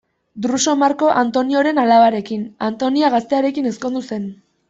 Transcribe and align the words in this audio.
Druso 0.43 0.71
Marko 0.83 1.09
Antonioren 1.23 1.81
alabarekin, 1.83 2.47
Antonia 2.71 3.13
Gaztearekin, 3.19 3.71
ezkondu 3.75 4.05
zen. 4.13 4.29